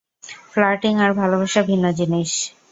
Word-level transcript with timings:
Flirting 0.51 0.93
আর 0.99 1.11
ভালোবাসা 1.13 1.61
ভিন্ন 1.61 1.85
জিনিস। 1.91 2.31